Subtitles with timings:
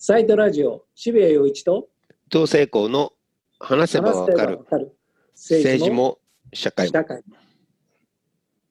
[0.00, 1.88] サイトラジオ、渋谷陽一と
[2.30, 3.14] 同性校の
[3.58, 4.60] 話せばわかる。
[5.34, 6.20] 政治も
[6.52, 6.92] 社会も。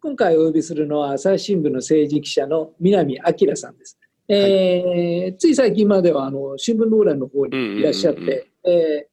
[0.02, 4.00] 今回お呼びするのは朝日新聞の政治記者の南明さんです。
[4.30, 9.08] えーつい最近まではあの新聞の裏の方にいらっしゃって、えー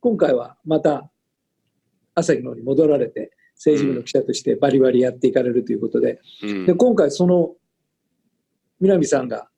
[0.00, 1.08] 今回はまた
[2.16, 6.66] 朝日の方に戻られて政治部の記者としてバリバリやっていかれるということで,、うん。
[6.66, 7.54] で今回その
[8.80, 9.49] 南さんが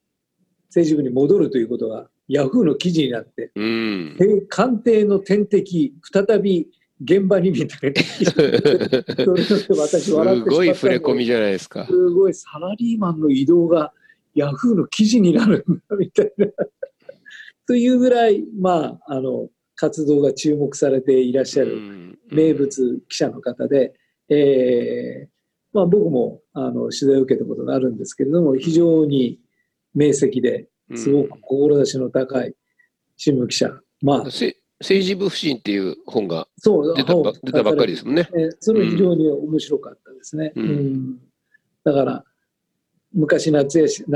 [0.73, 6.69] 政治部に戻るということがヤフーの記事になってうんえー官邸の天敵、再び
[7.05, 8.03] 現場にみたいな。
[8.31, 11.87] それによって私すごい触れ込みじゃないですか。
[11.87, 13.93] すごいサラリーマンの移動が
[14.35, 16.47] ヤフーの記事になるんだみたいな。
[17.67, 23.95] というぐらい、まあ、あの、活動が注目されていらっしゃるうん名物記者の方で、
[24.29, 25.29] えー
[25.73, 29.39] まあ僕もあの取材を受けたことがあるんですけれども、非常に
[29.95, 32.55] 明晰ですごく志の高い
[33.17, 33.71] 新聞記者。
[34.03, 38.29] まあ、せ政治部不信っていう本がそう、出た出たばっかりですもんね。
[38.35, 40.53] えーそれは非常に面白かったですね。
[40.57, 40.65] うん。
[40.65, 41.19] うん。
[41.85, 42.25] だから
[43.15, 43.65] 昔懐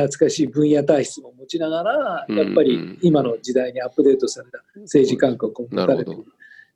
[0.08, 2.36] かしい分野体質も持ちながら、うん。
[2.36, 6.10] やっぱり今の時代にアップデートされた政治感覚を持たれて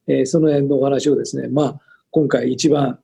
[0.07, 3.01] えーその辺のお話をですね、まあ、今回一番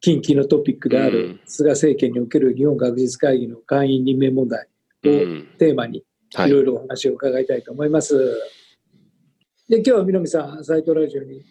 [0.00, 1.40] 近畿のトピックであうるん。
[1.46, 4.68] 菅政権における日本学術会議の会員任命問題
[5.02, 8.14] テーマにはいいろいろお話を伺いたいと思います。
[9.68, 11.42] で今日は南さん、サイトラジオに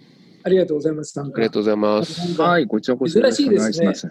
[0.43, 1.13] ありがとうございます。
[1.13, 2.41] 参加ありがとうございます。
[2.41, 4.09] はい、こちらこそよろしいします。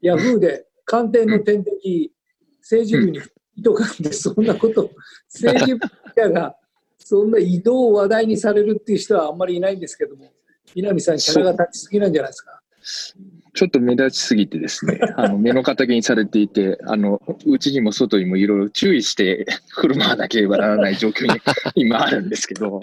[0.00, 2.12] ヤフーで官邸の天敵、
[2.60, 3.20] 政治部に
[3.56, 4.90] 人がって、そんなこと、
[5.28, 6.56] 政治部記者が
[6.98, 10.32] そんな移動を話題にされるっていう人はあんまりいないんですけども、
[10.74, 12.62] 南さん、キャラが立ちすぎなんじゃないですか？
[13.54, 21.40] ちょっと目立ちすぎてですね、 あの目の敵にされていて、あのうちにも外にもいろいろ注意して 振る舞わなければならない状況に
[21.74, 22.82] 今あるんですけど、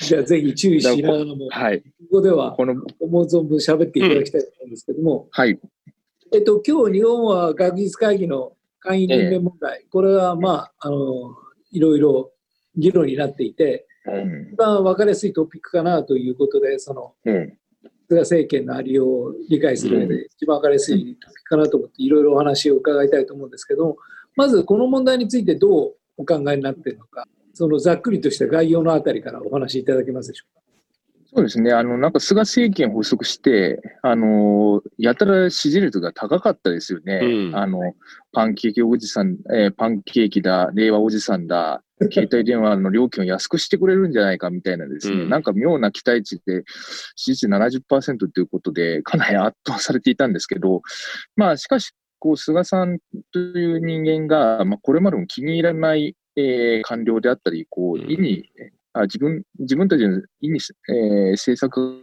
[0.00, 5.58] じゃあ、ぜひ注意しながらも、こはい、こではこの、思う存分喋っていただきたいと思うんですけども、はい、
[6.32, 11.36] えっと、今日日本は学術会議の会員任命問題、これはまあ、あの、
[11.70, 12.32] いろいろ
[12.76, 14.48] 議論になっていて、うん。
[14.52, 17.58] 一番分かりやすいトピックかなということで、その、うん、
[18.08, 23.96] 菅政権のありようを理解する上で一番分かりやすいトピックかなと思って、いろいろお話を伺いたいと思うんですけど、
[24.36, 30.60] まずこの問題についてどうお考えになっているのか、そのざっくりとした概要のあたりからお話しいただけますでしょうか？
[31.34, 37.20] そうですね、あのなんか菅政権発足して、あのやたら支持率が高かったですよね。
[37.22, 37.94] うんあの
[38.32, 45.28] パンケーキおじさん、えーパンケーキだ、令和おじさんだ、 携帯電話の料金を安くしてくれるんじゃないかみたいなですね、うん。
[45.30, 46.64] なんか妙な期待値で
[47.14, 50.82] 支持率70%ということで、かなり圧倒されていたんですけど、
[51.36, 52.98] まあしかし、こう菅さん
[53.32, 58.10] という人間が、まあ、これまでも気に入らない、えー官僚であったり、こううん。
[58.10, 58.50] 意に、
[58.92, 62.02] あ自分自分たちの意に、えー政策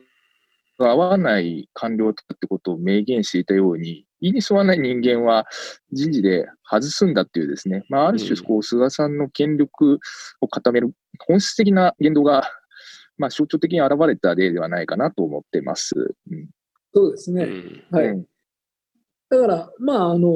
[0.79, 5.45] が合わない官僚だってことを明言していたように、意に沿わない人間は
[5.91, 8.44] 人事で外すんだっていうですね、まあ、ある種うん。
[8.44, 10.00] こう、菅さんの権力
[10.41, 12.50] を固める本質的な言動が、
[13.17, 16.16] まあ、象徴的に現れた例ではないかなと思ってます。
[16.31, 16.50] うん。
[16.94, 17.44] そうですね。
[17.44, 17.83] うん。
[17.91, 18.07] はい。
[18.07, 18.25] うん。
[19.29, 20.29] だから、まあ、あの、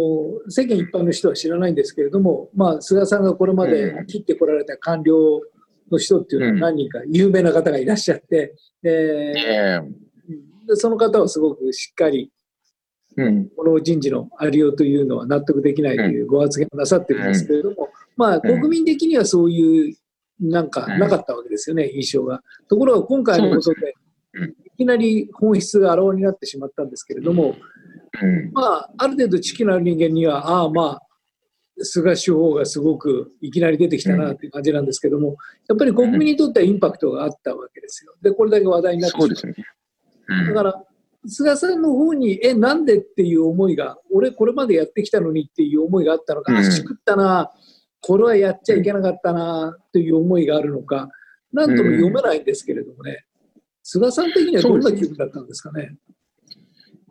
[0.49, 5.41] 世間一般の人は知らないんですけれども、まあ、菅さんがこれまで切ってこられた官僚
[5.91, 6.59] の人っていうのはうん。
[6.59, 9.33] 何人か有名な方がいらっしゃって、でえ。
[9.33, 9.81] で
[10.75, 12.31] その方はすごくしっかり、
[13.17, 13.49] えうん。
[13.49, 19.95] この人事のありようというのは納得できないというご発言をなさってるんですけれども、まあ、国民的にはそういう、
[20.39, 22.43] なんかなかったわけですよね、印象が。
[22.69, 23.95] ところが今回のことで
[24.75, 27.55] いきなり本質があらわになってしまったんですけれども、
[28.21, 28.51] うん。
[28.53, 31.01] まあ、ある程度知識のある人間には、ああ、まあ、
[31.79, 38.13] 菅首相がすごくいきなり出てきたなっていう感じなんですけども、やっぱり国民にとってはインパクトがあったわけですよ。
[38.21, 39.55] で、これだけ話題になってしまう。
[40.27, 40.83] だから、
[41.25, 46.59] 菅さんの方に、え、なんでっていう思いが、俺これまでやってきたのにっていう思いがあったのか、うん。
[46.59, 47.51] あ、しくったな、
[48.01, 51.09] これはやっちゃいけなかったな、という思いがあるのか、
[51.51, 53.25] なんとも読めないんですけれどもね、
[53.83, 55.97] 菅さん的にはどんな気分だったんですかね？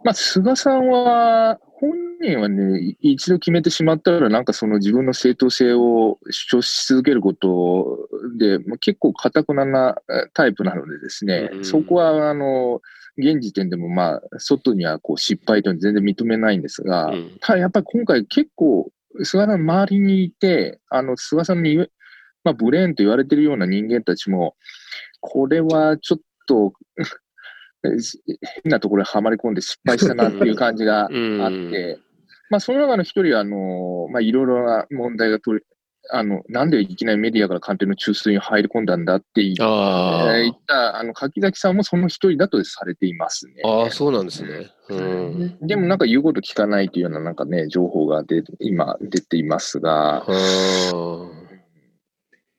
[0.05, 1.91] まあ、菅さんは、本
[2.21, 8.09] 人はね、い一度決めてしまったら、なんかその自分の正当性を主張し続けること
[8.39, 11.65] で、まあ、結構かたくななえタイプなのでですね、うん。
[11.65, 12.81] そこは、あの、
[13.17, 17.37] 現時点でもまあ、外にはこう失敗というのは全然認めないんですが、うん。
[17.41, 18.91] ただやっぱり今回結構、
[19.23, 21.89] 菅さんの周りにいて、あの、菅さんに
[22.47, 24.55] まあ、ブレーンと言われてるような人間たちも、
[25.21, 26.73] これはちょっと、
[27.83, 31.71] 変なところにはまり込んで失敗したなっていう感じがあっうん。
[31.73, 31.99] て、
[32.49, 35.67] まあ、その中の一人は、あの、まあ、いろいろな問題が取り、
[36.11, 43.63] あの、なんでいきなりメディアから官邸の中枢に入り込んだんだって言っあえー言った、あの、柿崎さんもその一人だとされていますね。
[43.65, 43.69] あ。
[43.69, 44.71] ああ、そうなんですね。
[44.89, 45.59] うん。
[45.67, 50.27] でもなんか言うこと聞かないというようななんかね、情報が出今出ていますが、ああ。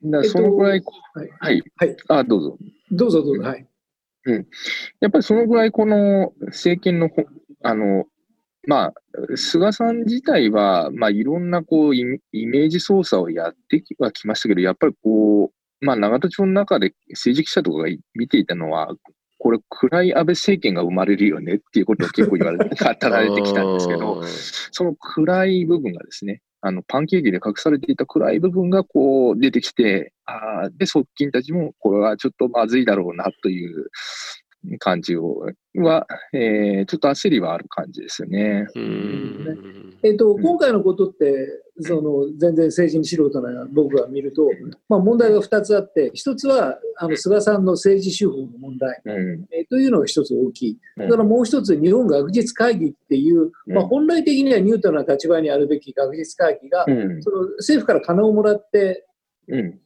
[0.04, 0.82] だそのぐらい、
[1.14, 2.58] はい、はい、はい、あ、どうぞ。
[2.90, 3.42] どうぞどうぞ。
[3.42, 3.66] はい。
[5.00, 7.24] やっぱりそのぐらいこの政権のほ、
[7.62, 8.04] あの、
[8.68, 8.92] まあ、
[9.34, 15.50] 菅さん自体は、まあ、いろんなこうイメージ操作をやってきはきましたけど、やっぱりこ
[15.80, 18.94] う、まあ、永田町の中で政治記者とかが見ていたのは、
[19.38, 24.22] これ、暗い安倍政権が生まれるよねっていうことを結構言われて、語られてきたんですけど、
[24.70, 33.86] その暗い部分がですね、あの、パンケーキで隠されていた暗い部分がこう出てきて、ああ、で、側近たちもこれはちょっとまずいだろうなという
[34.78, 35.46] 感じを、
[35.76, 38.66] は、えー、ちょっと焦りはある感じですよね。
[38.74, 39.98] うん。
[40.02, 41.46] えっと、今回のことって、
[41.80, 44.50] その全然政治に素人な僕が見ると、
[44.88, 49.46] まあ、問題が2つあって、1つはあの菅さんの政治手法の問題、うん。
[49.52, 50.78] えーというのが1つ大きい。
[50.96, 57.22] うんだからもう1つ、日本学術会議っていう、うんまあ、本来的にはニュートラルな立場にあるべき学術会議が、うん。
[57.22, 59.06] その政府から金をもらって
[59.48, 59.80] うん。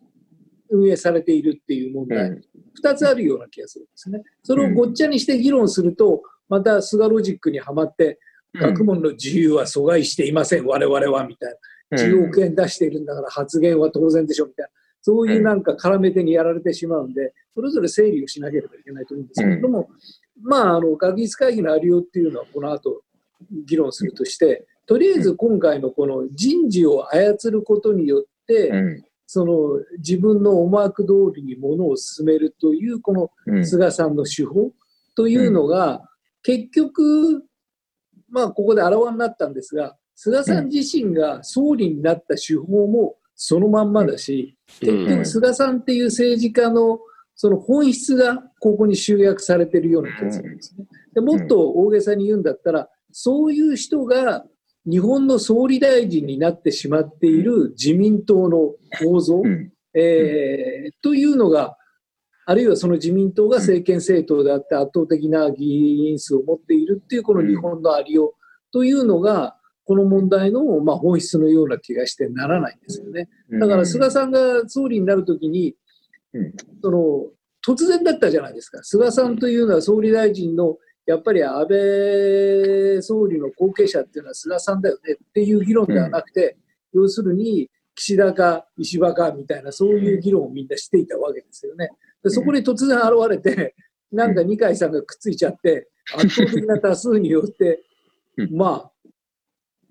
[0.72, 2.42] 運営されているっていう問題、うん
[2.82, 4.22] 2つあるような気がするんですね。
[4.42, 8.19] それをごっちゃにして議論すると、また菅ロジックにはまって、
[8.54, 11.56] 学問の自由は阻害していません、我々はみたい
[11.90, 11.98] な。
[11.98, 14.70] 10億円出しているんだから発言は当然でしょみたいな。
[15.02, 19.90] そういうなんか絡め手にやられてしまうんで、それぞれ整理をしなければいけないと思うんですけれども、
[20.40, 23.02] まあ、あの、学術会議のありようっていうのはこの後
[23.66, 29.04] 議論するとして、とりあえず今回のこの人事を操ることによって、うん。
[29.32, 33.67] その自分の思惑通りにものを進めるというこのうん。
[33.67, 34.73] 菅さんの手法
[35.17, 36.02] というのが、
[36.43, 37.43] 結局、
[38.29, 47.00] まあ、ここであらわになったんですが、菅さん自身が総理になった手法もそのまんまだし、結局、菅さんっていう政治家の
[47.34, 50.84] その本質がここに集約されているような気がするんですね。
[51.14, 54.44] でもっと大げさに言うんだったら、そういう人が
[54.87, 59.73] 日本の総理大臣になってしまっている自民党の構造、うん。
[59.94, 61.76] えーというのが、
[62.46, 68.32] あるいはその自民党が政権政党であって圧倒的な議員数を持っているっていうこの日本のありよう
[68.73, 73.29] というのが、この問題のまあ本質のような気がしてならないんですよね。
[73.61, 75.75] だから菅さんが総理になるときに
[76.34, 76.52] うん、
[76.82, 77.26] その
[77.67, 78.82] 突然だったじゃないですか。
[78.82, 86.56] 菅さんというのは総理大臣のやっぱり安倍総理の後継者っていうのは菅さんだよねっていう議論ではなくて、
[86.93, 91.90] 要するに岸田か石破かみたいなそういう議論をみんなしていたわけですよね。
[92.22, 93.75] でそこに突然現れて、
[94.12, 97.82] なんか二階さんがくっついちゃって、圧倒的な多数によって、
[98.37, 98.56] うん。
[98.56, 99.10] まあ、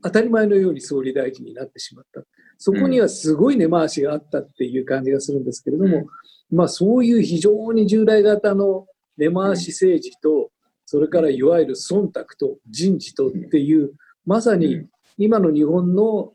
[0.04, 2.22] 当たり前のように総理大臣になってしまった。
[2.57, 6.07] そこにはすごい根回しがあったっていう感じがするんですけれども、
[6.52, 8.86] まあそういう非常に従来型の
[9.18, 10.52] 根回し政治と、
[10.92, 13.94] それからいわゆる忖度と人事とっていう、
[14.26, 16.34] まさに今の日本の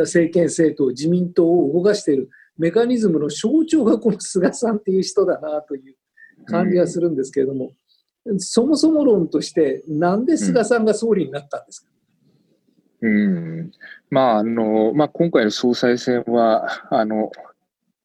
[0.00, 5.94] 政権政党、自民党を動かしているメカニズムの象徴がこの菅さんっていう人だなという
[6.46, 7.70] 感じがするんですけれども、
[8.38, 11.88] そもそも論として、なんで菅さんが総理になったんですか、
[13.02, 13.70] うん。
[14.10, 17.30] まあ、あの、まあ、今回の総裁選は、あの、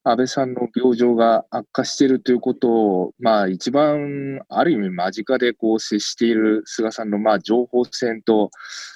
[0.03, 8.49] 安倍さんの病状が悪化しているということを、まあ、一番、ある意味間近でこう接している菅さんの、まあ、情報戦と、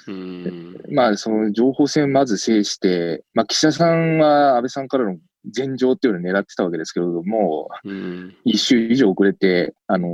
[0.08, 0.82] うん。
[0.92, 5.18] まあ、その情報戦をまず制して、まあ、岸田さんは安倍さんからの
[5.56, 8.36] 前情っていうのを狙ってたわけですけれども、うん。
[8.44, 10.10] 一週以上遅れて、あの、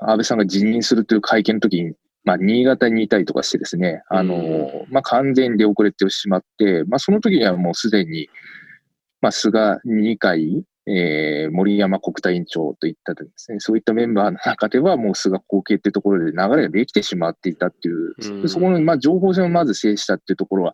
[0.00, 1.92] 安倍さんが辞任するという会見の時に、
[2.24, 8.30] まあ、新潟にいたりとかしてですね、あの、まあ、完全で遅れてしまって、まあ、その時にはもうすでに、
[9.20, 20.72] まあ、菅二階、えー、森山国対委員長といったですね、そういったメンバーの中ではもう菅後継っていうところで流れができてしまっていたっていう、うんそこの、まあ、情報戦をまず制したっていうところは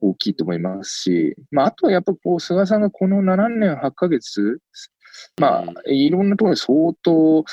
[0.00, 4.60] 大きいと思いますし、まあ、あとはやっぱこう、菅さんがこの7年8ヶ月、
[5.40, 7.44] まあ、いろんなところで相当、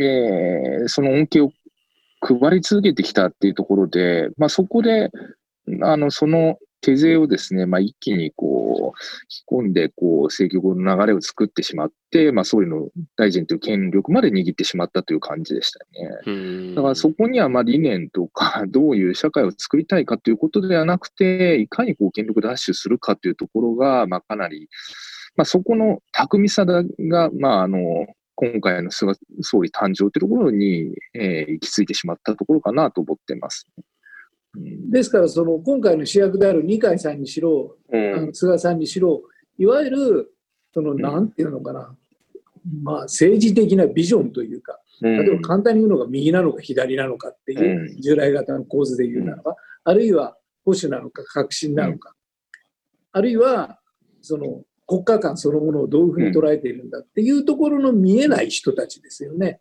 [0.00, 1.50] えーその恩恵を
[2.20, 5.10] 配り続けてきたっていうところで、まあ、そこで、
[5.82, 8.98] あの、その手勢をですね、まあ、一気にこう、
[9.54, 16.10] 引き込んで、こう、政局の流れを作ってしまって、まあ、総理の大臣という権力まで握ってしまったという感じでしたね。
[16.26, 16.74] うん。
[16.74, 24.68] だからそこにはまあ理念とか、 どういう社会を作りたいかということではなくて、いかにこう権力奪取するかというところが、まあかなり、
[25.36, 26.84] まあそこの巧みさが、
[27.32, 27.78] まああの、
[28.36, 29.12] 今回の菅
[29.42, 33.66] 総理誕生というところに、えー行き着いてしまったところかなと思ってます。
[34.56, 39.22] ですから、その今回の主役である二階さんにしろ、うあんの菅さんにしろ、
[39.58, 40.34] いわゆる、
[40.72, 41.00] その、ん。
[41.00, 41.96] なんていうのかな、
[42.82, 45.18] まあ、政治的なビジョンというか、うん。
[45.18, 52.14] 例えば簡単に言うのが右なのか左なのかっていうう従来型の構図で言うならば、あるいは保守なのか革新なのか、
[53.12, 53.78] あるいは
[54.20, 59.60] その国家間そのものをどういうふうに捉えているんだっていうところの見えない人たちですよね。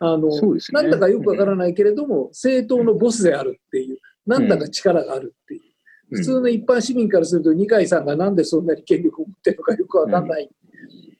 [0.00, 0.58] あのね。
[0.72, 5.60] なんだかよくわからないけれども、政党のボスであるっていう、なんだか力があるっていう。
[6.10, 10.48] 普通の一般市民からすると、二階さんがなんでそんなに権力を持ってるのかよくわかんない。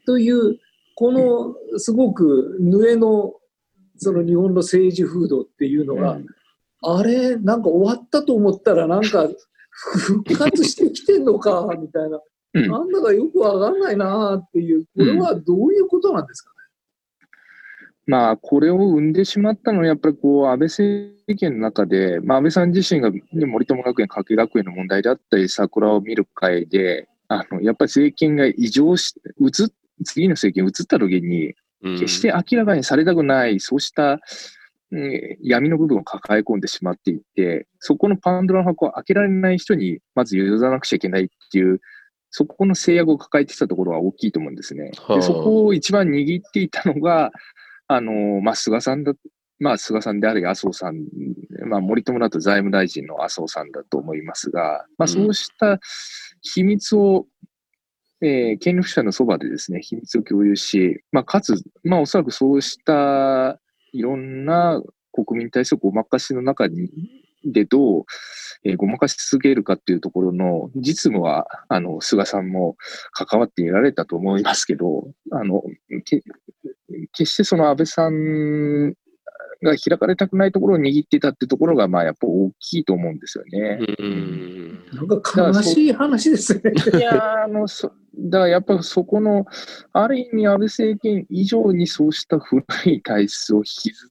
[0.06, 0.58] という、
[0.94, 3.34] このすごくぬえの
[3.96, 6.18] その日本の政治風土っていうのが、
[6.82, 9.28] あれ、なんか終わったと思ったら、なんか
[9.70, 12.18] 復活してきてんのか、みたいな。
[12.18, 12.22] うん
[12.66, 16.50] なんだかよくわかんないなっていう、これはどういうことなんですか？
[18.08, 29.68] まあ、これを生んでしまったのは、やっぱりこう、安倍政権の中で、まあ、安倍さん自身が、ね、森友学園、加計学園の問題であったり、桜を見る会で、あの、やっぱり政権が異常し、移っ、
[30.06, 34.18] 次の政権移った時に、うん決して明らかにされたくない、そうした、
[34.90, 41.80] うん闇の部分を抱え込んでしまっていて、そこのパンドラの箱を開けられない人に、まず譲らなくちゃいけないっていう、
[42.30, 44.92] そこの制約を抱えてきたところは大きいと思うんですね。
[44.96, 47.30] はあでそこを一番握っていたのが、
[47.88, 49.14] あの、まあ、菅さんだ、
[49.58, 50.96] まあ、菅さんであり、麻生さん、
[51.66, 55.80] まあ、森友だと財務大臣の麻生さんだと思いますが、まあ、そうした
[56.42, 57.26] 秘密を、
[58.20, 63.58] えー権力者のそばでですね、秘密を共有し、まあ、かつ、まあ、おそらくそうした
[63.92, 66.90] いろんな国民に対するごまかしの中に、
[67.44, 68.04] でどう、
[68.64, 72.76] えーごまかし続けるかっていうところの実務は、あの、菅さんも
[73.12, 75.62] 関わっていられたと思いますけど、あの、
[76.04, 76.22] け
[77.12, 78.94] 決してその安倍さん
[79.62, 83.78] が開かれたくないところを握っていたってところが、まあ、やっぱ大きいと思うんですよね。
[83.98, 86.72] うんなんか悲しい話ですね。
[86.98, 89.46] いやーあの、そだからやっぱそこの、
[89.92, 94.10] ある意味安倍政権以上にそうした古い体質を引きず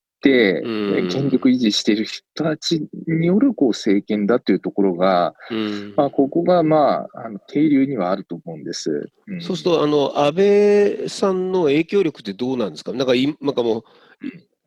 [1.09, 5.93] 権力維持している人たちによるこう政権だというところが、うん。
[5.95, 9.09] まあ、ここが、まあ、あの定流にはあると思うんです。
[9.27, 9.41] うん。
[9.41, 12.93] そうすると、あの、安倍さんの影響力ってどうなんですか？
[12.93, 13.83] なんかい、なんかもう、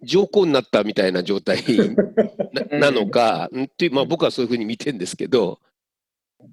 [0.02, 1.62] 上皇になったみたいな状態
[2.70, 3.64] ななのか、ん。
[3.64, 5.58] っていう、まあ僕はそういうふうに見てるんですけど、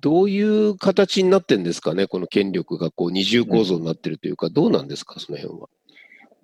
[0.01, 5.69] どういう形になってんですかね、この権力がこう二重構造になってるというか、どうなんですか、その辺は。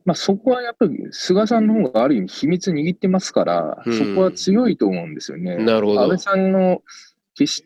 [0.05, 5.57] まあ、そこはやっぱり菅さんの方がある意味秘密握ってますから、うんそこは強いと思うんですよね。
[5.57, 6.19] なるほど安倍。
[6.19, 6.81] さんの
[7.35, 7.65] 決し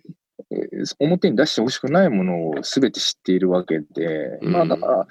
[0.52, 5.08] えー表に出してほしくないものを全て知っているわけで、うんまあだから、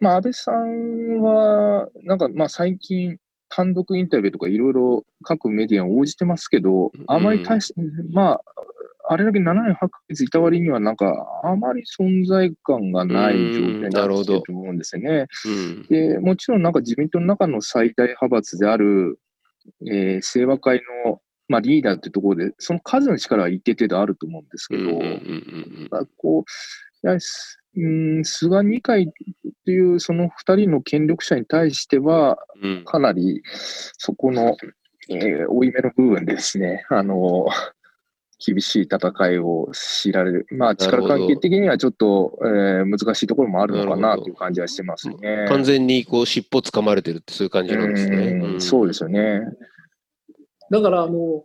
[0.00, 7.72] まあ安倍さんは、なんかまあ最近、単独インタビューとかいろいろ各メディアに応じてますけど、あまり大し、
[8.10, 8.40] まあ、
[9.06, 15.26] あれだけ7年8ヶ月いた割には、なんか、あまり存在感がない状態になってきてると思うんですよね。
[15.46, 15.86] うん。
[15.88, 19.18] で、もちろんなんか自民党の中の最大派閥である、
[19.86, 24.98] えー清和会の、まあ、リーダーってところで、その数の力は一定程度あると思うんですけど、
[26.16, 26.44] こ
[27.02, 29.06] う、やはりすうん、菅二階っ
[29.64, 32.38] ていうその二人の権力者に対しては、
[32.84, 33.42] かなり
[33.98, 34.56] そこの、
[35.08, 37.46] えー、負い目の部分でですね、あの、
[38.38, 40.46] 厳しい戦いを強いられる。
[40.50, 45.46] まあ、力関係的にはちょっと、えー難しいところもあるのかなという感じはしてますね。
[45.48, 48.16] 完全にこう尻尾掴まれてるってそういう感じなんですね。
[48.16, 49.40] うんそうですよね。
[50.70, 51.44] だからも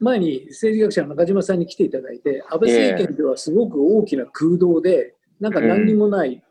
[0.00, 6.42] う、前に政治学者の中島さんに来ていただいて、安倍政権ではすごく大きな空洞で、なんか何にもない、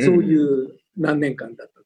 [0.00, 1.77] そういう何年間だったと。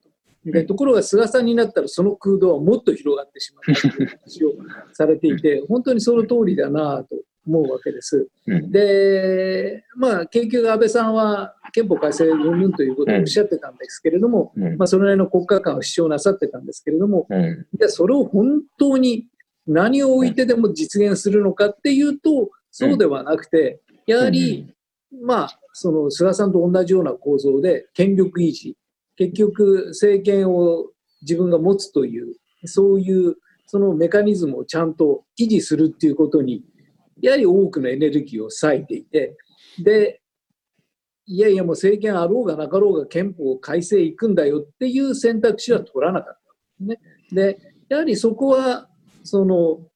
[0.44, 4.52] でところが菅さんになったらその空洞はもっと広がってしまったという話を
[4.92, 8.28] されていて、本当にその通りだなと思うわけです。
[8.46, 8.70] うん。
[8.70, 14.76] で、まあ、結局安倍さんは憲法改正云々ということをおっしゃってたんですけれども、うん。
[14.76, 17.66] まあ、それなりの国家観を主張なさってたんですけれども、うん。
[17.74, 19.26] じゃあそれを本当に
[19.66, 24.74] 何を置いてでも実現するのかっていうと、そうではなくて、やはり、
[25.22, 28.76] まあ、その菅さんと同じような構造で権力維持、
[29.16, 30.90] 結局政権を
[31.22, 36.64] 自分が持つという、そういうそのメカニズムをちゃんと維持するっていうことに、
[37.20, 39.36] やはり多くのエネルギーを割いていて、
[39.82, 40.20] で、
[41.24, 46.40] いやいやもう政権あろうがなかろうが憲法改正いくんだよっていう選択肢は取らなかっ
[46.78, 47.00] たでね。
[47.30, 48.88] で、やはりそこは、
[49.22, 49.86] その、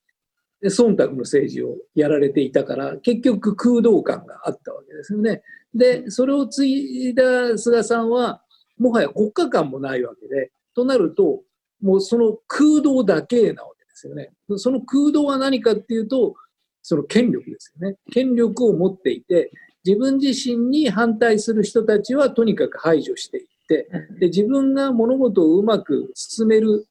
[0.64, 5.42] 忖度の政治をやられていたから、結局空洞感があったわけですよね。
[5.75, 8.42] で、それを継いだ菅さんは、
[8.78, 11.42] もはや国家観もないわけで、となると、
[11.80, 14.30] もうその空洞だけなわけでですよね。
[14.56, 16.35] その空洞は何かっていうと、
[16.83, 17.97] その権力ですよね。
[18.12, 19.50] 権力を持っていて、
[19.85, 23.88] 自分自身に反対する人たちはとにかく排除していって、
[24.21, 26.87] で自分が物事をうまく進める、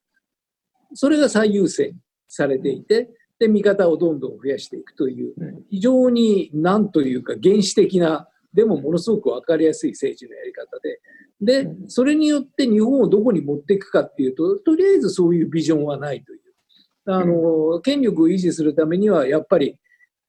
[0.94, 1.94] それが最優先
[2.28, 5.34] されていて、で、味方をどんどん増やしていくという、
[5.70, 11.00] 非常に何というか原始的な、でもものすごく分かりやすい政治のやり方で、
[11.42, 16.40] で、それによって日本をどこに持っていくかっていうと、とりあえずそういうビジョンはないという。
[17.08, 19.78] あの、権力を維持するためには、やっぱり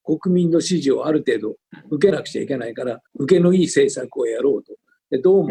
[0.05, 1.57] 国民の支持をある程度
[1.91, 4.75] 受けなくちゃいけないから、受けのいい政策をやろうと。
[5.11, 5.51] でどうも、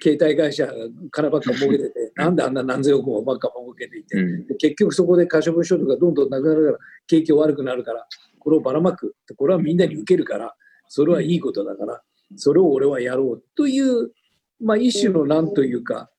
[0.00, 0.72] 携帯会社が
[1.10, 4.16] 金ばっか儲けてて、 なんであんな何千億もばっか儲けていて、
[4.58, 8.06] 結局そこで可処分所得がどんどんなくなるから、景気悪くなるから、
[8.38, 9.14] これをばらまく。
[9.36, 10.54] これはみんなに受けるから、
[10.88, 12.02] それはいいことだから、
[12.36, 14.12] それを俺はやろうという
[14.64, 16.10] まあ、一種のなんというか、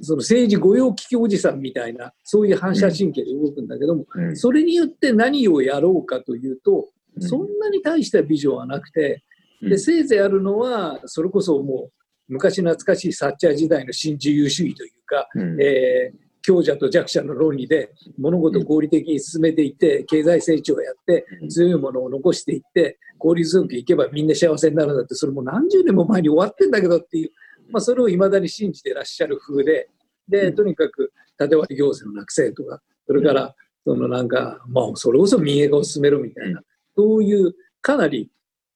[0.00, 6.88] その政治御用聞きおじさんみたいな、そういう反射神経で動くんだけども、それによって何をやろうかというと、
[7.20, 9.22] そんなに大したビジョンはなくて、
[9.62, 11.92] で、せいぜいあるのは、それこそもう、
[12.28, 15.28] 昔懐かしいサッチャー時代の新自由主義というか、
[15.60, 27.30] えー、強者と弱者の論理で物事を合理的に進めていって、経済成長をやって、強いものを残していって、効率よくいけばみんな幸せになるんだって、それも何十年も前に終わってんだけどっていう、
[27.70, 29.88] まあ、それをいまだに信じてらっしゃる風で、
[30.28, 33.54] で、とにかく縦割り行政のなくせとか、それから、
[33.84, 36.62] そのなんか、まあ、それこそ民営化を進めるみたいな、
[36.96, 38.30] そういうかなり、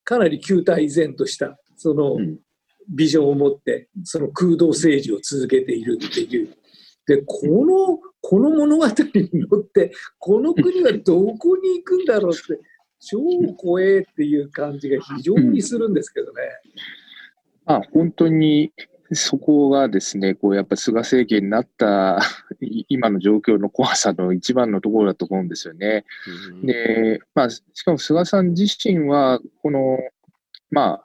[0.05, 2.19] かなり旧態依然とした、その、
[2.89, 6.49] ビジョンを持って、その空洞政治を続けているっていう。
[7.07, 12.61] で、この、この物語に乗って、この国はどこに行くんだろうって、
[13.01, 13.19] 超
[13.57, 16.43] 怖えっていう感じが非常にするんですけどね。
[17.69, 18.73] まあ、本当に
[19.13, 22.19] そこがですね、こうやっぱ菅政権になった
[22.89, 26.07] 今の状況の怖さの一番のところだと思うんですよね。
[26.63, 29.99] で、まあ、しかも菅さん自身は、この、
[30.71, 31.03] ま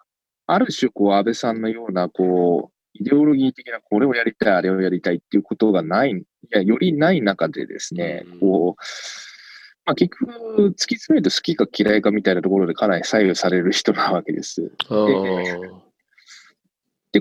[0.48, 8.82] あ、ある種、こう、安倍さんのような、こう、イデオロギー的なこれをやりたい、あれをやりたいっていうことがない、いや、よりない中でですね、こう、
[9.86, 14.62] まあ、結局、突き詰めると好きか嫌いかみたいなところでかなり左右される人なわけです。
[14.62, 14.69] で、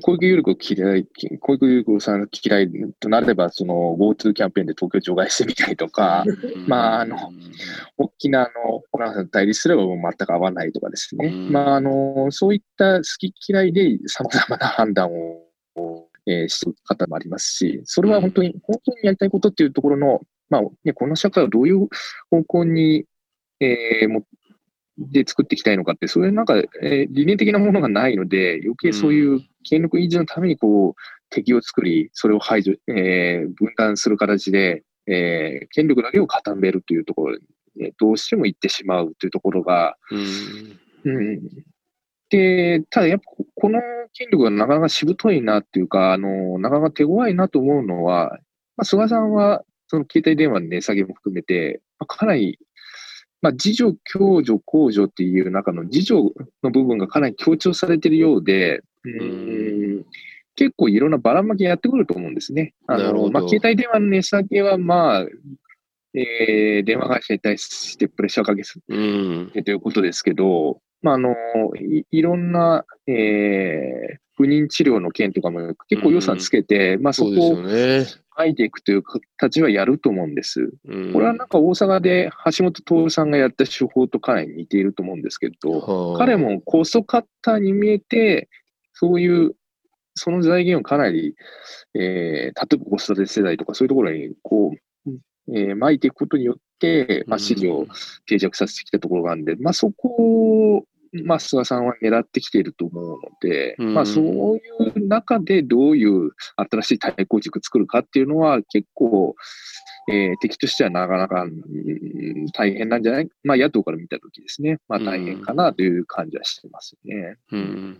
[0.01, 1.07] 小池百合子嫌い、
[1.41, 6.25] 小池百合子さん嫌いとなれば、その GoTo キャンペーンで東京除外してみたりとか、
[6.67, 7.19] まあ、あの、
[7.99, 11.31] 沖縄の小川さんと対立すればもう全く合わないとかですね。
[11.51, 21.89] まあ、あの、そういった好き嫌いで様々な判断を、えー、してる方もありますし、それは本当に、本当にやりたいことっていうところの、まあ、ね、この社会をどういう
[22.31, 23.05] 方向に、
[23.61, 24.25] えー、も
[24.99, 30.95] で作っていきたいのかって、そういうなんか、えー、理念的なものがないので、余計そういう権力維持のためにこう、
[31.31, 39.97] 敵を作り、それを排除、えー、分断する形で、えー、権力だけを固めるというところに、どうしても行ってしまうというところが、
[41.05, 41.41] うん、うん、
[42.29, 43.25] で、ただやっぱ
[43.55, 43.81] この
[44.13, 48.39] 権力がなかなかしぶといなっていうか、あの、なかなか手強いなと思うのは、
[48.77, 52.59] まあ、菅さんは、その携帯電話の値下げも含めて、まあ、かなり
[53.43, 60.07] まあ、自助、共助、公助っていう中の自助の部分がかなり強調されているようで、うん。
[60.55, 62.73] 結構いろんなばらまきやってくると思うんですね。
[62.87, 65.27] あの、まあ、携帯電話の値下げは、まあ、
[66.15, 71.35] えー、電話会社に対してプレッシャーをかけする、ということですけど、まあ、あの
[71.81, 77.57] い、いろんな、えー、不妊治療の件とかも結構予算つけて、まあ、そこを
[78.39, 79.03] 書いていくという
[79.37, 80.73] 形はやると思うんです。
[81.13, 88.49] これはなんか大阪で橋本徹さんがやった手法とかなり似ていると思うんですけど、彼もコストカッターに見えて、
[88.95, 89.55] そういう、
[90.15, 91.35] その財源をかなり、
[91.95, 94.73] えー、例えば子育て世代とかそういうところにこ
[95.07, 95.11] う、
[95.55, 97.87] えー、巻いていくことによって、まあ、支持を
[98.27, 100.85] 定着させてきたところがあるんで、まあ、そこを
[101.25, 104.61] まあ、菅さんは狙ってきていると思うので、うん、まあ、そうい
[104.97, 109.35] う中でどういう新しい対抗軸作るかっていうのは結構、
[110.11, 113.29] えー、敵としてはなかなか、うん、大変なんじゃない？
[113.45, 117.37] まあ、野党から見たときですね、まあ、大変かなという感じはしてますね。
[117.53, 117.99] うん、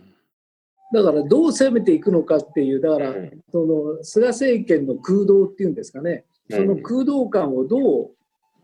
[0.91, 3.13] だからどう攻めていくのかっていう、だから、
[3.51, 8.11] その菅政権の空洞っていうんですかね、その空洞感をどう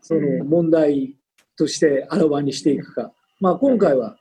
[0.01, 1.15] その問題
[1.55, 3.11] としてあらわにしていくか。
[3.39, 4.17] まあ、今回は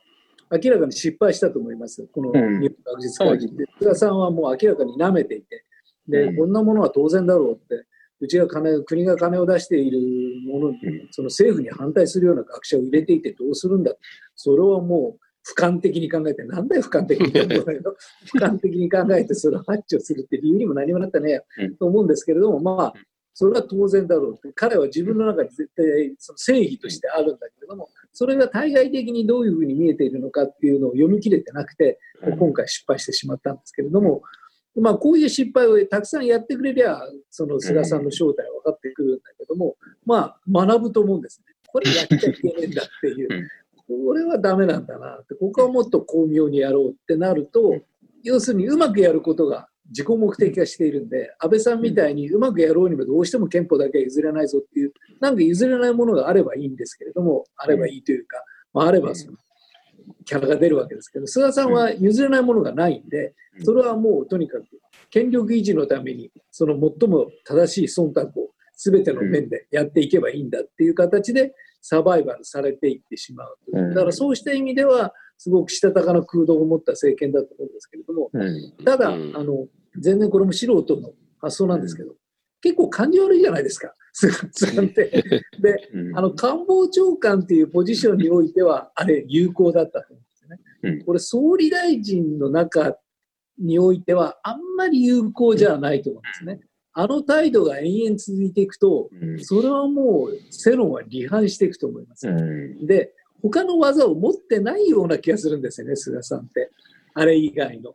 [0.51, 3.65] 明らかに失敗したと思います、この日本学術会議って。
[3.79, 5.65] 菅さんはもう明らかに舐めていて、
[6.07, 7.85] で、こんなものは当然だろうって、
[8.21, 9.99] うちが金、国が金を出している
[10.47, 10.77] ものに、
[11.11, 13.93] その政府に反対するような学者を入れていてどうするんだ。
[14.35, 17.55] それはもう、俯瞰的に考えて、なんだよ俯瞰的に考えて、
[18.33, 21.41] 俯瞰的に考えてそれを発注するって理由にも何もなったね、
[21.79, 22.93] と思うんですけれども、まあ、
[23.39, 31.99] それは当然だろうって彼は自分の中で絶対その正義としてあるんだけれどもそれが対外的にどういうふうに見えているのかっていうのを読み切れてなくて
[32.37, 34.23] 今回失敗してしまったんですけれども、
[34.75, 36.99] まあ、こういう失敗をたくさんやってくれりゃ
[37.29, 41.53] その菅さんの正体は分かってくるんだけども、まあ、学ぶと思うんですね。
[41.67, 43.49] これやっちゃいけないんだっていう。
[43.87, 47.79] これはダメなんだなって、ここはもっと巧妙にやろうってなると、
[48.21, 59.37] 要するにうまくやることが自己目的化しているんで、安倍さんみたいにうまくやろうにもどうしても憲法だけは譲れないぞっていう、なんか譲れないものがあればいいんですけれども、あればいいというか、まあ、あればその
[60.25, 64.65] キャラが出るわけですけど、菅さんは譲れないものがないんで、それはもうとにかく
[65.09, 73.57] 権力維持のために、その最も正しい忖度を全ての面でやっていけばいいんだっていう形でサバイバルされていってしまう。
[73.89, 78.29] だからそうした意味では、すごくしたたかな空洞を持った政権だと思うんですけれども、
[78.83, 79.67] ただ、あの、
[79.99, 82.13] 全然これも素人の発想なんですけど、
[82.61, 85.23] 結構感じ悪いじゃないですか、菅って。
[85.61, 91.03] で、あの、官房長官っていうポジションにおいては、あれ、有効だったと思うんですよね。
[91.05, 92.97] これ、総理大臣の中
[93.57, 96.61] においては、あんまり有効じゃないと思うんですね。
[96.93, 102.27] あの態度が延々続いていくと、それはもう世論は離反していくと思います。
[102.85, 106.71] で、他の技を持ってないような気がするんですよね、菅さんって。
[107.19, 107.93] あれ以外の。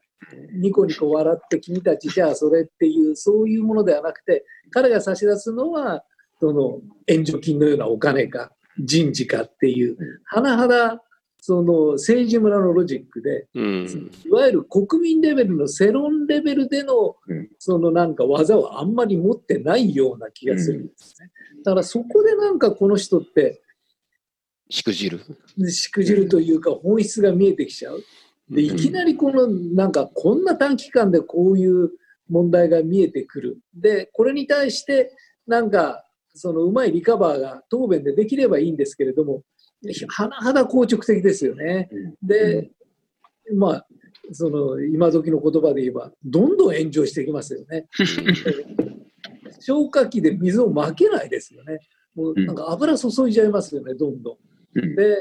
[0.52, 6.04] ニコニコ笑って君たちじゃあそれっていう、そういうものではなくて、彼が差し出すのは、
[6.40, 9.96] その援助金のようなお金か、人事かっていう、
[10.32, 11.02] 甚だ
[11.46, 21.30] その政治村のロジックで、うん、いわゆる国民レベルの世論レベルでの、うん、そのなんか技をあんまり持ってないような気がするんですね。
[21.62, 23.60] だからそこでなんかこの人って、
[24.70, 25.20] しくじる。
[25.70, 28.02] しくじるというか本質が見えてきちゃう。
[28.50, 31.90] でいきなりこのなんかこんな短期間でこういう
[32.28, 33.59] 問題が見えてくる。
[33.74, 35.12] で、これに対して
[35.46, 36.04] なんか
[36.35, 39.42] そのうまいリカバーが答弁でできればいいんですけれども、
[39.85, 41.88] 甚だ硬直的ですよね。
[42.22, 42.70] で、
[43.54, 43.87] まあ、
[44.33, 47.87] その今時の言葉で言えば、どんどん炎上していきますよね。
[49.61, 51.78] 消火器で水をまけないですよね。
[52.14, 54.38] もうなんか油注いじゃいますよね、どんど
[54.74, 54.94] ん。
[54.94, 55.16] で、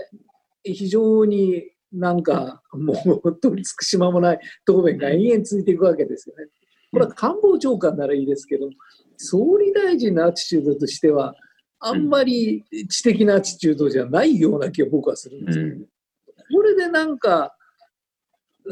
[0.64, 6.46] 非常になんかもう取り付く島もない答弁が延々続いていくわけですよね。
[6.92, 8.70] これは官房長官ならいいですけど、
[9.18, 11.36] 総理大臣のアティチュードとしては、
[11.80, 17.56] あんまり知的なアティチュードじゃないような気が僕はするんですけど、うん、これでなんか、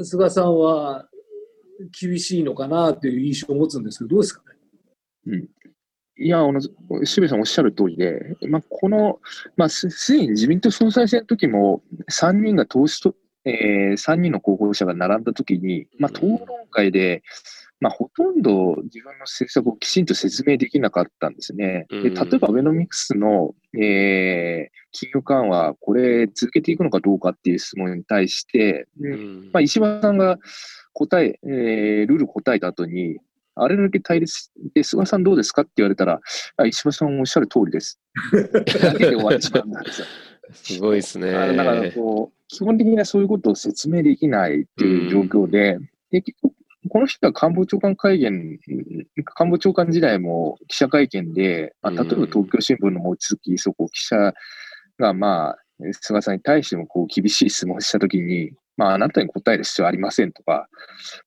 [0.03, 1.07] 菅さんは
[1.99, 4.57] 厳しいのかなという印象を持つんですけど、どうですかね？
[5.27, 5.49] うん
[6.21, 6.61] いや、あの、
[7.03, 9.19] 渋谷さんおっしゃる通りで、まあ、この、
[9.57, 11.81] まあ、すでに自民党総裁選の時も、
[12.11, 17.23] 3人が党首と、えー、3人の候補者が並んだ時に、まあ、討論会で、
[17.79, 21.87] まあ、ほとんど自分の政策をきちんと説明できなかったんですね。
[21.89, 28.87] で例えばアベノミクスの、えー、金融緩和、これ続けていくのかどうかっていう質問に対して、
[29.51, 30.37] まあ、石破さんが
[30.93, 33.17] 答え、えー、ルール答えた後に、
[33.55, 36.19] あれだけ対立で、菅さんどうですかって言われたら、
[36.57, 37.99] あ石破さんおっしゃる通りです。
[38.31, 40.07] だけで終わっちまうんですよ。
[40.53, 41.31] すごいですね。
[41.31, 45.77] だからこう、基本的にはそういうことを説明できないっていう状況で、
[46.11, 46.53] で結局
[46.89, 48.59] この人は官房長官会見、
[49.35, 54.33] 官房長官時代も記者会見で、まあ、例えば東京新聞の望月そこ記者
[54.97, 55.57] が、まあ、
[56.01, 60.67] 菅さんに対してもこう厳しい質問をしたときに、まあ、あなたに答える必要ありませんとか、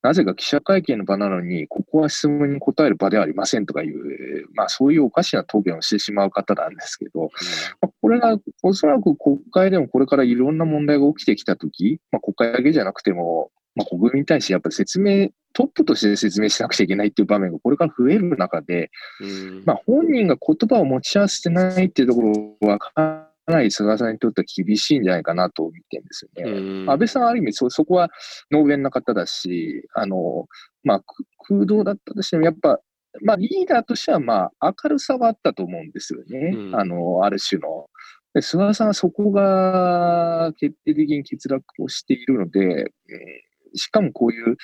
[0.03, 7.31] なぜか記者会見の場なのに、ここは質問に答える場ではありませんとかいう、まあ、そういうおかしな答弁をしてしまう方なんですけど、
[7.81, 18.91] まあ、これがおそらく国会でもこれからいろんな問題が起きてきたとき、まあ、国会だけじゃなくても、まあ、国民に対してやっぱり説明トップとして説明しなくちゃいけないっていう場面がこれから増える中で、
[19.65, 26.91] まあ、本人が言葉を持ち合わせてないっていうところはかなり菅さんにとっては厳しいんじゃないかなと見てるんですよね。
[26.91, 28.11] 安倍さんはある意味そ、そこは
[28.51, 30.47] 能弁な方だし、あの、
[30.83, 31.03] まあ、
[31.47, 32.81] 空洞だったとしても、やっぱ、
[33.23, 36.57] まあ、リーダーとしては、まあ、明るさはあったと思うんですよね。
[36.73, 37.87] あの、ある種の。
[38.33, 44.57] で菅さんはそこが決定的に欠落をしているので、えー、しかもこういう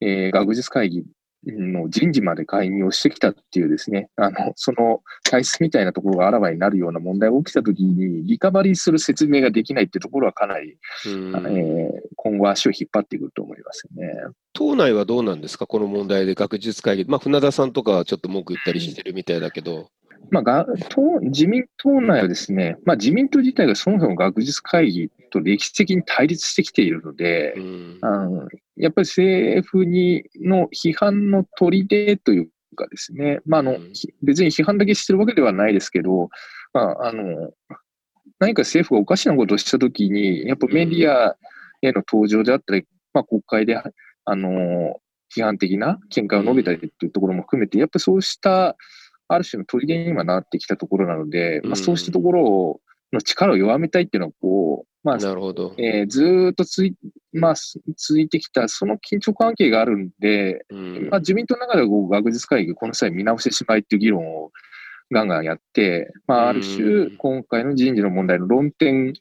[0.00, 1.04] えー、学術会議
[1.46, 14.12] の人事まで介入をしてきたっていうですね、あの、その体質みたいなところがあらわになるような問題が起きたときに、リカバリーする説明ができないっていうところはかなり、えー、今後足を引っ張ってくると思いますね。
[14.52, 17.04] 党内はどうなんですか、この問題で学術会議。
[17.04, 19.90] まあ、船田さんとかはちょっと文句言ったりしてるみたいだけど。
[20.30, 33.40] まあ、が党自民党内はですね、まあ、自民党自体がそもそも学術会議と歴史的に対立してきているので、うん、あのやっぱり政府にの批判の砦というかですね。
[33.44, 36.30] まあ、あの、うん別に批判だけしてるわけではないですけど、
[36.72, 37.50] まあ、あの、
[38.38, 41.36] 何か政府がおかしなことをしたときに、やっぱメディア
[41.82, 45.00] への登場であったり、まあ、国会で、あの、
[45.34, 48.76] 批判的な見解を述べたりっていうところも含めて、やっぱりそうした、
[49.28, 52.80] ある種の砦に今なってきたところなので、まあ、そうしたところを、
[53.12, 55.74] の力を弱めたいっていうのは、こう、まあ、なるほど。
[55.78, 56.94] えーずーっとつい、
[57.32, 61.08] まあ、す続いてきた、その緊張関係があるんで、うん。
[61.10, 64.50] まあ、自民党の中ではこう学術会議、この際見直してしまいっていう議論を
[65.10, 69.14] ガンガンやって、まあ、あるう種ん、今回の人事の問題の論点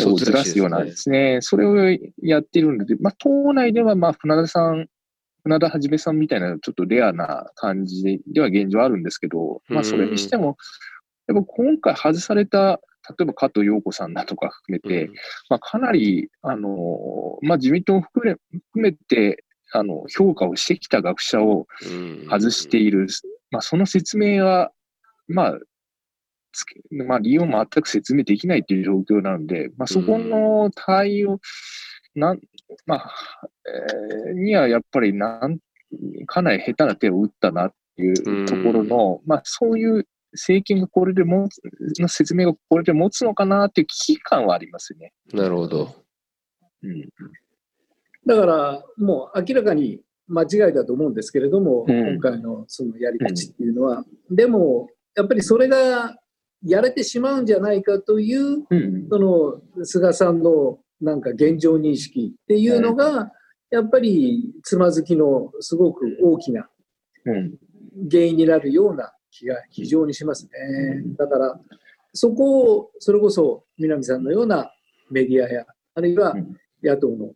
[0.00, 1.76] をずらすようなですね、それを
[2.22, 4.88] やっているので、まあ、党内では、まあ、船田さん、
[5.44, 10.56] 船田はじめさんみたいなちょっとレアな感じでは現状あるんですけど、まあ、それにしても、
[11.26, 12.80] やっぱ今回外された、
[13.18, 15.10] 例えば加藤陽子さんだとか含めて、
[15.48, 18.36] まあ、かなり、あのまあ、自民党も含め
[18.70, 22.26] 含めてあの評価をしてきた学者をうん。
[22.30, 23.08] 外している、
[23.50, 24.70] まあ、その説明は、
[25.26, 25.58] まあ
[26.52, 31.40] つけまあ、理由を全く説明できないという状況なので、まあ、そこの対応、
[32.14, 32.40] なん
[32.86, 33.31] まあえー
[34.34, 35.58] にはやっぱりなん
[36.26, 41.60] かなり下手な手を打ったなっていうところの、まあ、そういう政権がこれで持つ、
[42.00, 45.12] の説明がこれで持つのかなっていう危機感はありますね。
[45.32, 45.94] なるほど。
[46.82, 47.08] うん。
[48.26, 52.14] だからもう明らかに間違いだと思うんですけれども、うん。
[52.14, 56.16] 今回のそのやり口っていうのは、でもやっぱりそれが
[56.64, 59.08] やれてしまうんじゃないかといううん。
[59.10, 63.32] その菅さんのなんか現状認識っていうのが、
[63.70, 66.68] やっぱりつまずきのすごく大きな
[67.24, 67.54] うん。
[68.10, 70.50] 原因になるような気が非常にしますね。
[71.18, 71.60] だから
[72.14, 74.72] そこをそれこそ南さんのような
[75.10, 76.56] メディアやあるいはうん。
[76.82, 77.32] 野党の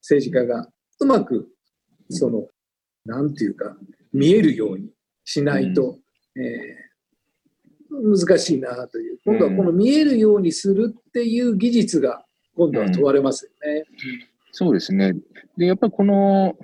[0.00, 0.68] 政治家が
[1.00, 1.48] うまく
[2.10, 2.46] その
[3.04, 3.76] なんていうか
[4.12, 4.90] 見えるように
[5.24, 5.98] しないと、
[6.36, 6.88] えー
[7.90, 9.18] 難しいなという。
[9.24, 12.22] 今度はこの見えるようにするっていう技術が
[12.58, 13.84] 今度は問われますよね。
[14.50, 15.14] そうですね。
[15.56, 16.56] で、やっぱりこの、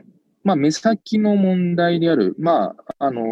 [0.42, 3.22] まあ、目先の問題である、まあ、あの、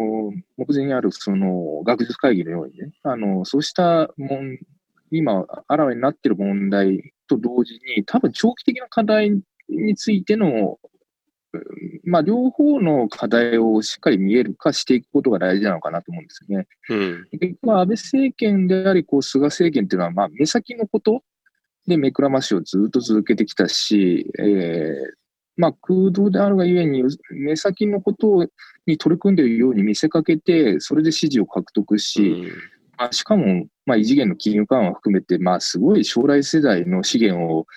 [0.57, 4.57] 目前にある、その、学術会議のようにね、あの、そうしたもん、
[5.11, 10.79] 今、あらわになっている問題と同時に、多分長期的な課題についての、
[11.51, 11.63] うん
[12.03, 16.67] まあ、両方の課題をしっかり見える化していくことが大事なのかなと思うんですよね。
[16.89, 17.27] うん。
[17.31, 21.21] 結局は安倍政権であり、こう菅政権っていうのは、まあ、目先のこと
[21.87, 25.23] で目くらましをずっと続けてきたし、えー
[25.55, 28.47] まあ、空洞であるがゆえに、目先のこと
[28.87, 32.47] に取り組んでいるように見せかけて、それで支持を獲得し、
[32.97, 37.67] まあ、しかも、まあ、異次元の金融緩和を含めて、まあ、すごい将来世代の資源を、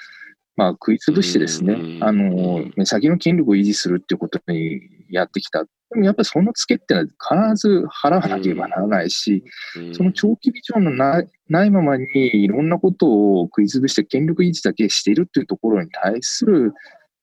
[0.56, 5.66] まあ、食い潰してですね、うんあの、目先の権力を維持するっていうことにやってきた。
[5.90, 7.06] でもやっぱりそのツケってのは
[7.54, 9.44] 必ず払わなければならないし、
[9.76, 9.94] うん。
[9.94, 16.74] その長期ビジョンのないないままにいろんなことを食い潰して権力維持だけしているっていうところに対する、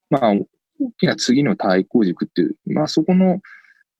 [0.08, 0.46] まあ、大
[0.98, 3.40] きな次の対抗軸っていう、まあ、そこの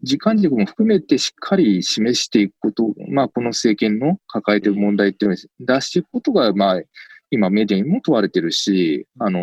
[0.03, 6.83] 時間軸も含めてしっかり示していくこと、まあ、この政権の抱えている問題っていうのを出していくことが、まあ、
[7.35, 9.41] 今メディアにも問われてるし、あの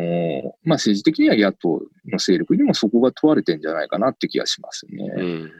[0.63, 5.11] まあ、政治的には野党の勢力にもそこが問われてるんじゃないかなって気がしますね。
[5.17, 5.51] うん。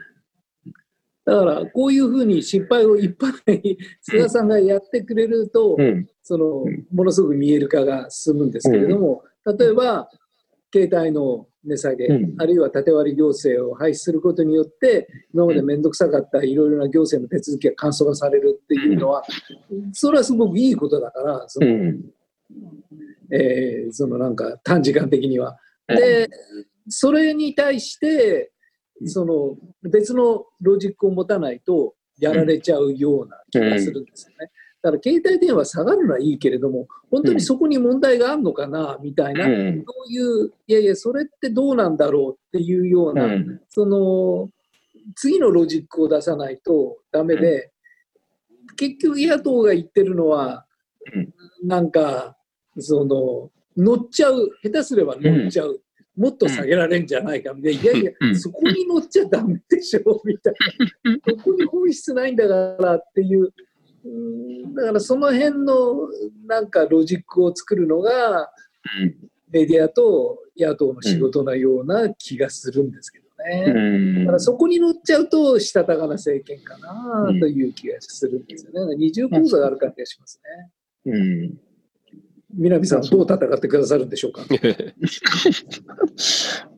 [1.24, 6.86] だからこういうふうに失敗を一般に菅さんがやってくれると、うん、そのうん。
[6.92, 9.22] ものすごく見える化が進むんですけれども、
[9.58, 10.08] 例えば
[10.74, 12.34] 携帯の値下げ、うん。
[12.38, 19.22] あるいは縦割り行政を廃止することによって今まで面倒くさかったいろいろな行政の手続きが簡素化されるっていうのは、
[19.92, 22.04] それはすごくいいことだからその、うん、
[23.30, 25.58] えーそのなんか短時間的には。
[25.88, 26.28] で
[26.88, 28.52] それに対して
[29.04, 34.50] その別のロジックを持たないとやられちゃうような気がするんですよね。
[34.82, 39.84] だから携帯電話下がるのはいいけれども本当にそこに問題があるのかなみたいな、うん。
[39.86, 43.60] そういういやいやそれってどうなんだろうっていうような、うん。
[43.68, 44.50] その
[45.16, 47.72] 次のロジックを出さないとダメで、
[48.76, 50.64] 結局野党が言ってるのは、
[51.64, 52.36] なんか
[52.78, 55.80] その乗っちゃう下手すれば乗っちゃう、
[56.16, 58.38] もっと下げられんじゃないかみたいな、いやいや、うん。
[58.38, 60.54] そこに乗っちゃダメでしょみたい
[61.04, 61.16] な。
[61.26, 63.52] そこに本質ないんだからっていう。
[64.04, 64.74] うん。
[64.74, 66.08] だからその辺の
[66.46, 68.52] なんかロジックを作るのが
[69.50, 73.72] メディアと野党の仕事なような気がするんですけどね。
[73.74, 74.18] うん。
[74.20, 78.96] だからそこに乗っちゃうとしたたかな政権かなという気がするんですよね。
[78.96, 80.40] 二重構造がある感じがします
[81.06, 81.12] ね。
[81.12, 81.71] うん
[82.54, 84.42] 南さん、どう戦ってくださるんでしょうか？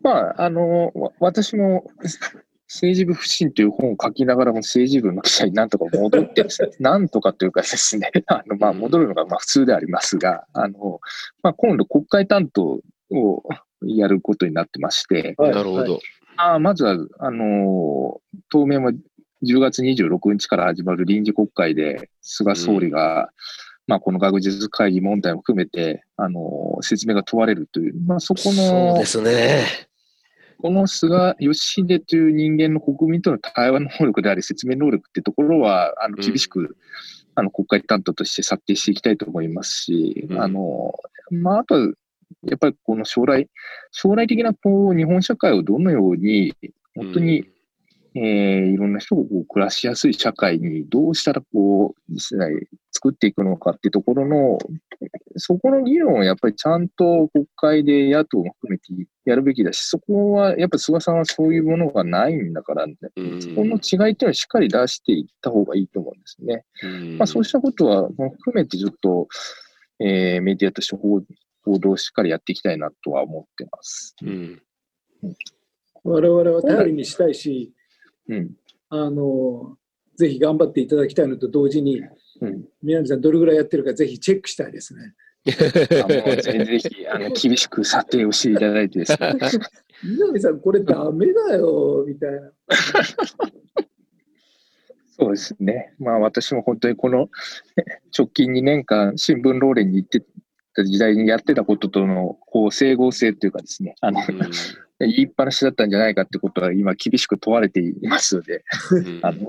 [0.03, 1.85] まあ、あの、わ私も
[2.69, 6.47] 政治部不信という本を書きながらも政治部の記者になんとか戻って
[6.81, 11.01] なんとかというかですね、あの、まあ、戻るのがまあ普通でありますが、あの、
[11.43, 13.43] まあ、今度国会担当を
[13.83, 16.01] やることになってまして、はいなるほど。
[16.37, 18.93] あまずは、あの、当面は
[19.45, 23.31] 10月26日から始まる臨時国会で、菅総理が、
[23.87, 29.67] まあ、この学術会議問題も含めて、あの、説明が問われるという、まあ、そこそうので、すね。
[30.59, 36.77] この菅義偉という人間の国民との対話の能力であり、説明能力ってところは、あの、厳しく、
[37.35, 40.41] あの、国会担当として査定していきたいと思いますし、うん。
[40.41, 40.95] あの、
[41.31, 41.81] まあ、あとは、
[42.45, 43.49] やっぱりこの将来、
[43.91, 46.55] 将来的なこう日本社会をどのように、
[46.95, 47.45] 本当に、
[48.17, 52.53] えーいろんな人がこう暮らしやすい社会にどうしたらこう、実際
[52.93, 54.59] 作っていくのかっていうところの、
[55.37, 62.95] そこの議論をやっぱりちゃんと国会で野党も含めてやるべきだし、そこはやっぱ菅さんはそういうものがないんだから、ね。
[63.17, 63.43] うん。
[63.43, 66.65] そこの違いっていうのはしっかり出していった方がいいと思うんですね。
[66.85, 67.19] うん。
[67.19, 69.27] まあ、そうしたことは含めてちょっと、
[69.99, 71.21] えーメディアとして報
[71.65, 74.15] 報道をしっかりやっていきたいなとは思ってます。
[74.23, 74.63] うん。
[76.05, 77.74] 我々は頼りにしたいし、
[78.29, 78.51] うん。
[78.91, 79.77] あの、
[80.17, 82.03] ぜひ頑張っていただきたいのと同時に、
[82.41, 82.65] うん。
[82.83, 85.15] 南さんどれぐらいやってるかぜひチェックしたいですね。
[85.45, 85.53] ぜ
[86.65, 89.19] ぜひ、あの、厳しく査定をしていただいてですね。
[90.03, 92.53] 南さんこれダメだよ、みたいな。
[95.17, 95.95] そうですね。
[95.99, 97.31] まあ私も本当にこの
[98.17, 100.25] 直近2年間新聞ローレンに行って
[100.75, 104.21] た時代にやってたこととのこう整合性というかですね、あの、
[105.07, 109.21] 言いっぱなしだったんじゃないかってことは今厳しく問われていますので、うん。
[109.23, 109.49] あの、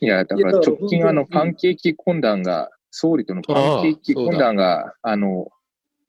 [0.00, 5.48] いや、だから直近あのパンケーキ懇談が、総理とのパンケーキ懇談が、あの、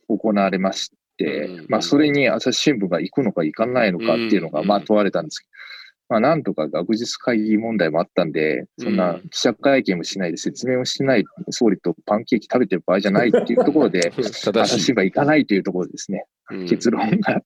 [0.08, 0.96] 行われまして
[1.48, 4.68] うん、まあそれに朝日新聞が行くのか行かないのかっていうのが、うん。
[4.68, 5.50] まあ問われたんですけど、
[6.10, 14.80] まあなんとか学術会議問題もあったんで、そんうなん記者会見もしないで説明もしない総理とパンケーキ食べてる場合じゃないっていう ところで、正しい。
[14.82, 16.26] 新聞は行かないというところですね。
[16.50, 17.42] うん結論が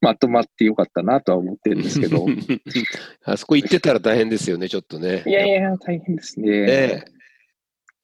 [0.00, 2.26] まとまってよかったなとは思ってるんですけど。
[3.24, 5.22] あそこ行ってたら大変ですよね、ちょっとね。
[5.26, 6.66] いやいや、大変ですね。
[6.66, 7.04] ね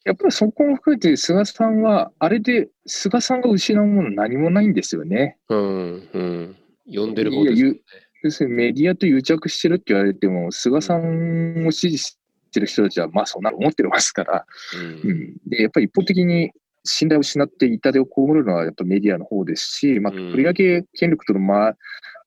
[0.04, 5.38] やっぱりそこも含めて菅さんは、あれで菅さんが失うもの何もないんですよね。
[5.48, 6.56] うん、うん。
[6.86, 7.80] 呼んでる方ですよね。
[8.22, 12.18] 要するにメディアと癒着してるって言われても、菅さんを支持し
[12.52, 15.20] てる人たちは、まあそんなの思ってますから、ううん。
[15.20, 16.50] ん、でやっぱり一方的に
[16.84, 20.30] 信頼を失って痛手を被るのはやっぱメディアの方ですし、まあ、うん。
[20.32, 21.76] とりわけ権力とのまあ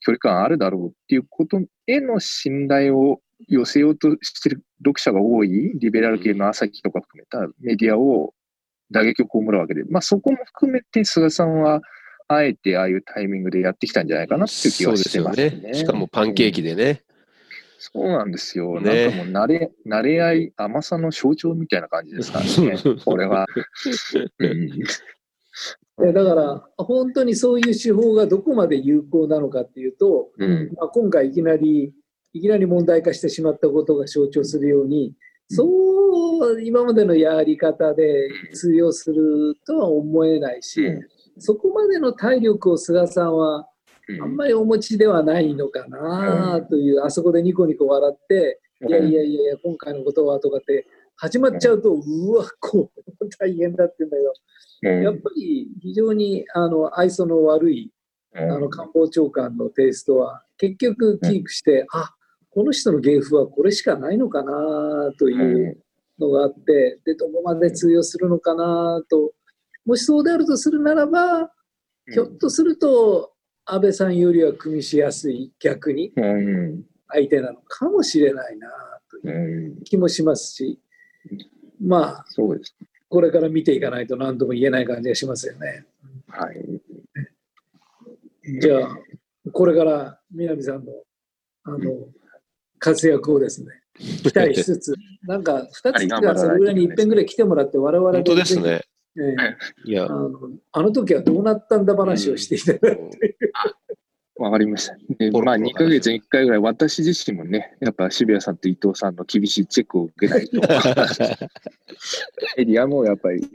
[0.01, 8.33] 距離感あるだろうっていうことへの信頼を寄せようとしてる読者が多いリベラル系の朝日とか含めたメディアを
[8.91, 11.81] 打撃を被るわけで、まあ、そこも含めて菅さんは
[12.35, 15.49] あえてああいうタイミングでやってきたんじゃないかなっていう気はしてますね。
[15.49, 15.73] ね。
[15.73, 17.03] しかもパンケーキでね。
[17.79, 18.79] そうなんですよ。
[18.79, 22.77] ねなんかもう慣れ、慣れ合い、甘さの象徴みたいな感じですからね。
[23.03, 23.47] これは。
[24.39, 24.69] うん
[26.03, 31.93] えだから、本当にそういう手法がどこまで有効なのかっていうと、うんまあ、今回いきなり、
[32.33, 35.13] いきなり問題化してしまったことが象徴するように、
[35.49, 43.67] そう、今までのやり方で通用するとは思えないし、うんそこまでの体力を菅さんは
[44.21, 54.23] あんまりお持ちではないのかなという、あそこでニコニコ笑って、いやいやいや今回のことはとかって始まっちゃうと、うわ、こう大変だって言うんだけ
[54.89, 55.03] ど、うん。
[55.03, 57.91] やっぱり非常にあの愛想の悪い
[58.33, 62.11] あの官房長官のテイストは結局キープして、あ
[62.49, 65.33] この人の芸風はこれしかないのかなとい
[65.69, 65.77] う
[66.19, 69.31] のがあって、でどこまで通用するのかなと、
[69.85, 71.51] もしそうであるとするならば、
[72.11, 73.33] ひょっとすると
[73.65, 78.67] 安倍さんよりは組みしやすい逆にうん相手なのかもしれないな
[79.09, 80.79] とういうん気もしますし、
[81.79, 82.75] まあ、そうです。
[83.09, 85.85] これから見ていかないと何とも言えない感じがしますよね。
[86.29, 86.81] はい。
[88.61, 88.97] じゃあ、
[89.51, 90.91] これから南さんの
[91.63, 91.77] あの
[92.79, 93.67] 活躍をですね、
[93.99, 98.81] 期待しつつ、なんか2月からそれぐらいに一遍ぐらい来てもらって、我々本当ですね。
[99.17, 99.35] え
[99.85, 100.31] えいやあ、の
[100.71, 103.37] あの時はどうなったんだ話をしていただいて、
[104.41, 104.93] わかりました。
[105.43, 110.59] まあ、2ヶ月に1回ぐらい、私自身もね、やっぱ渋谷さんと伊藤さんの厳しいチェックを受けないと、
[112.57, 113.47] エリアもやっぱり、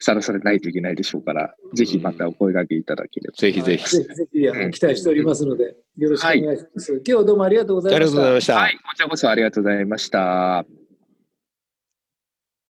[0.00, 3.36] さらされないといけないでしょうから、ぜひまたお声掛けいただければ。
[3.36, 3.88] ぜひぜひ。
[3.88, 6.92] ぜひぜひ期待しておりますので、よろしくお願いします。
[6.94, 8.34] 今日はどうもありがとうございましたありがとうござい。
[8.34, 8.54] ました。
[8.56, 10.66] はい、こちらこそありがとうございました。